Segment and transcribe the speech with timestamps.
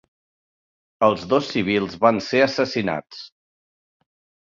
[1.09, 3.25] Els dos civils van ser assassinats.